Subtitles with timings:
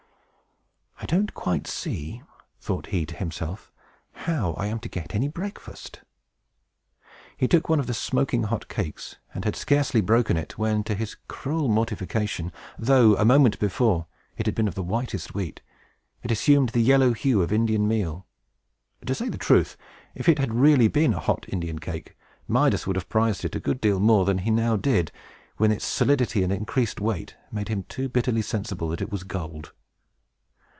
[1.01, 2.21] "I don't quite see,"
[2.61, 3.69] thought he to himself,
[4.13, 6.01] "how I am to get any breakfast."
[7.35, 10.95] He took one of the smoking hot cakes, and had scarcely broken it, when, to
[10.95, 14.05] his cruel mortification, though, a moment before,
[14.37, 15.59] it had been of the whitest wheat,
[16.21, 18.25] it assumed the yellow hue of Indian meal.
[19.05, 19.75] To say the truth,
[20.15, 22.15] if it had really been a hot Indian cake,
[22.47, 25.11] Midas would have prized it a good deal more than he now did,
[25.57, 29.73] when its solidity and increased weight made him too bitterly sensible that it was gold.